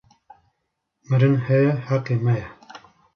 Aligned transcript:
Mirin 1.09 1.35
heye 1.47 1.71
heqê 1.85 2.15
me 2.25 2.33
ye 2.39 2.47